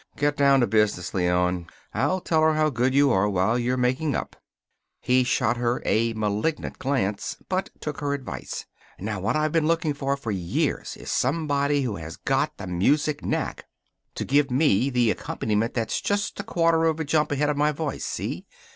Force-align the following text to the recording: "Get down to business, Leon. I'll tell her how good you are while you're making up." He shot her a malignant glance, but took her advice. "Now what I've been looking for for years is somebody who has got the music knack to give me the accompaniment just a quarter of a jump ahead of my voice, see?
"Get 0.17 0.35
down 0.35 0.61
to 0.61 0.65
business, 0.65 1.13
Leon. 1.13 1.67
I'll 1.93 2.21
tell 2.21 2.41
her 2.41 2.55
how 2.55 2.71
good 2.71 2.95
you 2.95 3.11
are 3.11 3.29
while 3.29 3.59
you're 3.59 3.77
making 3.77 4.15
up." 4.15 4.35
He 4.99 5.23
shot 5.23 5.57
her 5.57 5.79
a 5.85 6.13
malignant 6.13 6.79
glance, 6.79 7.37
but 7.49 7.69
took 7.79 7.99
her 7.99 8.15
advice. 8.15 8.65
"Now 8.97 9.19
what 9.19 9.35
I've 9.35 9.51
been 9.51 9.67
looking 9.67 9.93
for 9.93 10.17
for 10.17 10.31
years 10.31 10.97
is 10.97 11.11
somebody 11.11 11.83
who 11.83 11.97
has 11.97 12.17
got 12.17 12.57
the 12.57 12.65
music 12.65 13.23
knack 13.23 13.65
to 14.15 14.25
give 14.25 14.49
me 14.49 14.89
the 14.89 15.11
accompaniment 15.11 15.77
just 16.03 16.39
a 16.39 16.43
quarter 16.43 16.85
of 16.85 16.99
a 16.99 17.03
jump 17.05 17.31
ahead 17.31 17.51
of 17.51 17.55
my 17.57 17.71
voice, 17.71 18.03
see? 18.03 18.47